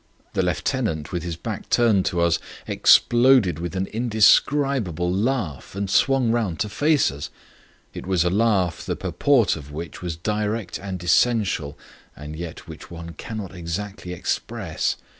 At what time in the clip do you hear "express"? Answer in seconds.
14.11-14.95